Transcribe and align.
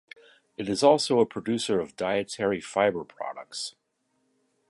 It 0.57 0.67
is 0.67 0.81
also 0.81 1.19
a 1.19 1.27
producer 1.27 1.79
of 1.79 1.95
dietary 1.95 2.59
fibre 2.59 3.03
products. 3.03 3.75